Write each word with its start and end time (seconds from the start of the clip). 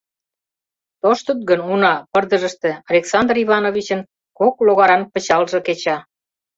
Тоштыт 1.01 1.39
гын, 1.49 1.59
уна, 1.71 1.93
пырдыжыште 2.11 2.69
Александр 2.91 3.35
Ивановичын 3.43 4.01
кок 4.39 4.55
логаран 4.65 5.03
пычалже 5.13 5.59
кеча. 5.67 5.97